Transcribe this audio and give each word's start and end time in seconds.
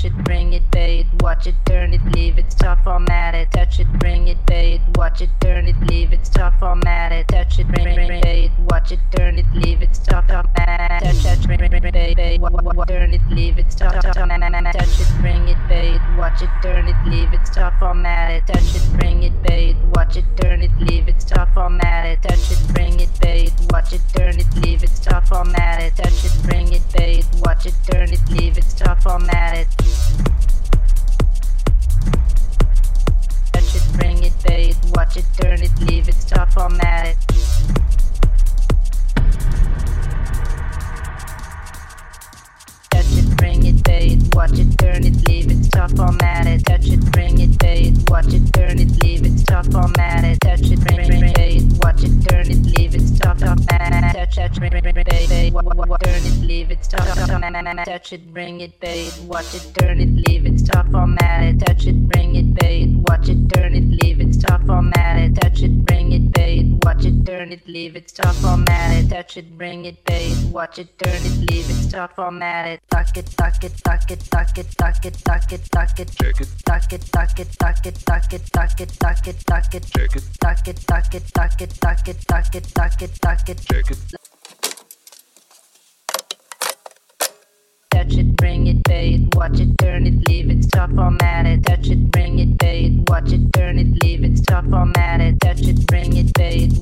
touch 0.00 0.10
it, 0.10 0.24
bring 0.24 0.52
it, 0.54 0.62
pay 0.70 1.00
it, 1.00 1.06
watch 1.20 1.46
it, 1.46 1.54
turn 1.66 1.92
it, 1.92 2.00
leave 2.14 2.38
it, 2.38 2.50
start 2.50 2.82
format 2.82 3.34
it, 3.34 3.50
touch 3.52 3.80
it, 3.80 3.86
bring 3.98 4.28
it, 4.28 4.38
pay 4.46 4.74
it, 4.74 4.80
watch 4.96 5.20
it, 5.20 5.28
turn 5.40 5.66
it, 5.68 5.76
leave 5.90 6.12
it, 6.14 6.24
start 6.24 6.54
format 6.58 7.12
it, 7.12 7.28
touch 7.28 7.58
it, 7.58 7.68
bring, 7.68 7.94
bring, 7.94 8.22
pay 8.22 8.44
it, 8.44 8.52
watch 8.70 8.92
it, 8.92 9.00
turn 9.14 9.38
it, 9.38 9.44
leave 9.52 9.82
it, 9.82 9.94
start 9.94 10.26
format, 10.26 11.02
touch, 11.02 11.22
touch, 11.22 11.42
bring, 11.44 11.58
bring, 11.58 11.82
pay, 11.82 12.38
wa- 12.38 12.84
turn 12.86 13.12
it, 13.12 13.20
leave 13.30 13.58
it, 13.58 13.70
start 13.70 14.00
touch 14.00 14.16
it, 14.16 15.20
bring 15.20 15.48
it, 15.48 15.58
pay 15.68 15.94
it, 15.94 16.00
watch 16.16 16.40
it, 16.40 16.50
turn 16.62 16.88
it, 16.88 16.96
leave 17.06 17.32
it, 17.34 17.46
start 17.46 17.74
format 17.78 18.30
it, 18.30 18.46
touch 18.46 18.74
it, 18.76 18.89
watch 35.10 35.16
it, 35.16 35.42
turn 35.42 35.60
it, 35.60 35.90
leave 35.90 36.08
it, 36.08 36.14
start 36.14 36.52
format 36.52 37.06
it. 37.08 37.16
Touch 42.90 43.18
it, 43.18 43.36
bring 43.36 43.66
it, 43.66 43.84
pay 43.84 44.06
it, 44.10 44.34
watch 44.36 44.52
it, 44.52 44.78
turn 44.78 45.04
it, 45.04 45.28
leave 45.28 45.50
it, 45.50 45.64
start 45.64 45.90
format 45.96 46.46
it. 46.46 46.64
Touch 46.64 46.86
it, 46.86 47.00
bring 47.10 47.40
it, 47.40 47.58
pay 47.58 47.88
it, 47.88 48.08
watch 48.08 48.32
it, 48.32 48.52
turn 48.52 48.78
it, 48.78 49.02
leave 49.02 49.24
it, 49.24 49.36
start 49.40 49.66
format 49.72 50.24
it. 50.24 50.38
Touch 50.42 50.70
it, 50.70 50.80
bring, 50.80 51.08
bring, 51.08 51.34
pay 51.34 51.56
it, 51.56 51.72
watch 51.82 52.04
it, 52.04 52.28
turn 52.28 52.48
it, 52.48 52.78
leave 52.78 52.94
it, 52.94 53.00
start 53.00 53.40
format 53.40 54.14
it. 54.14 54.14
Touch, 54.14 54.36
touch, 54.36 54.58
bring, 54.60 54.70
bring, 54.70 54.94
pay, 54.94 55.50
wa- 55.50 55.62
turn 55.98 56.22
it, 56.22 56.40
leave 56.42 56.70
it, 56.70 56.84
start 56.84 57.02
format 57.18 57.66
it. 57.66 57.84
Touch 57.84 58.12
it, 58.12 58.32
bring 58.32 58.60
it, 58.60 58.78
pay 58.78 59.06
it, 59.06 59.20
watch 59.24 59.54
it, 59.56 59.74
turn 59.74 60.00
it, 60.00 60.28
leave 60.28 60.46
it, 60.46 60.60
start 60.60 60.88
format 60.92 61.42
it. 61.42 61.58
Touch 61.66 61.86
it, 61.88 62.08
bring 62.08 62.19
turn 67.50 67.58
it, 67.58 67.68
leave 67.68 67.96
it, 67.96 68.10
start 68.10 68.34
format 68.36 68.92
it. 68.92 69.08
Touch 69.08 69.36
it, 69.36 69.58
bring 69.58 69.84
it, 69.84 70.04
pay 70.04 70.26
it, 70.26 70.52
watch 70.52 70.78
it, 70.78 70.96
turn 70.98 71.14
it, 71.14 71.50
leave 71.50 71.68
it, 71.68 71.88
start 71.88 72.14
format 72.14 72.66
it. 72.66 72.80
Tuck 72.90 73.16
it, 73.16 73.26
tuck 73.36 73.64
it, 73.64 73.72
tuck 73.82 74.10
it, 74.10 74.20
tuck 74.30 74.58
it, 74.58 74.66
tuck 74.78 75.04
it, 75.04 75.14
tuck 75.24 75.52
it, 75.52 75.68
tuck 75.72 75.98
it, 75.98 76.10
Check 76.12 76.40
it, 76.40 76.48
tuck 76.64 76.92
it, 76.92 77.02
tuck 77.12 77.38
it, 77.38 77.52
tuck 77.58 77.86
it, 77.86 77.96
tuck 78.06 78.30
it, 78.30 78.46
tuck 78.52 78.80
it, 78.80 79.00
tuck 79.00 79.26
it, 79.26 79.38
tuck 79.46 79.74
it, 79.74 79.84
check 79.90 80.16
it, 80.16 80.24
tuck 80.40 80.68
it, 80.68 80.86
tuck 80.86 81.14
it, 81.14 81.26
tuck 81.34 82.08
it, 82.08 82.20
tuck 82.28 82.54
it, 82.54 82.64
tuck 82.74 83.02
it, 83.02 83.14
tuck 83.20 83.48
it, 83.48 83.58
tuck 83.66 83.90
it. 83.90 84.20
check 88.00 88.66
it, 88.66 88.82
bait, 88.84 89.34
watch 89.34 89.60
it, 89.60 89.76
turn 89.78 90.06
it, 90.06 90.28
leave 90.28 90.50
it, 90.50 90.64
start 90.64 90.90
formatted, 90.90 91.64
Touch 91.64 91.88
it, 91.88 92.10
bring 92.10 92.38
it, 92.38 92.58
pay 92.58 92.84
it, 92.84 93.10
watch 93.10 93.32
it, 93.32 93.52
turn 93.52 93.78
it, 93.78 94.02
leave 94.02 94.24
it, 94.24 94.38
start 94.38 94.64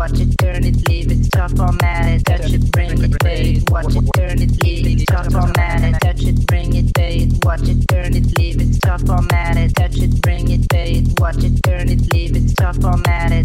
watch 0.00 0.18
it, 0.18 0.34
turn 0.38 0.64
it, 0.64 0.88
leave 0.88 1.12
it, 1.12 1.30
tough 1.30 1.60
on 1.60 1.76
mad 1.82 2.06
it, 2.08 2.24
touch 2.24 2.50
it, 2.50 2.72
bring 2.72 2.90
it, 3.04 3.20
pay 3.20 3.60
watch 3.70 3.94
it, 3.94 4.08
turn 4.16 4.40
it, 4.40 4.64
leave 4.64 4.86
it, 4.86 5.04
tough 5.06 5.34
on 5.34 5.52
mad 5.58 5.84
it, 5.84 6.00
touch 6.00 6.22
it, 6.22 6.46
bring 6.46 6.74
it, 6.74 6.94
pay 6.94 7.28
watch 7.44 7.68
it, 7.68 7.86
turn 7.86 8.16
it, 8.16 8.38
leave 8.38 8.60
it, 8.62 8.80
tough 8.80 9.10
on 9.10 9.26
mad 9.30 9.58
it, 9.58 9.76
touch 9.76 9.98
it, 9.98 10.22
bring 10.22 10.50
it, 10.50 10.66
pay 10.70 11.04
watch 11.18 11.44
it, 11.44 11.52
turn 11.64 11.90
it, 11.90 12.00
leave 12.14 12.34
it, 12.34 12.56
tough 12.56 12.82
on 12.82 13.02
mad 13.02 13.32
it. 13.32 13.39